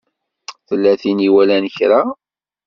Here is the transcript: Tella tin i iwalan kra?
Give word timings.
Tella 0.67 0.93
tin 1.01 1.19
i 1.21 1.23
iwalan 1.27 1.65
kra? 1.75 2.01